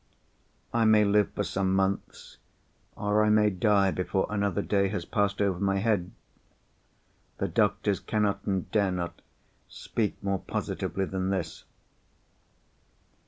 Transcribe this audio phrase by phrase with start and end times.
[0.73, 2.37] I may live for some months,
[2.95, 8.71] or I may die before another day has passed over my head—the doctors cannot, and
[8.71, 9.21] dare not,
[9.69, 11.65] speak more positively than this.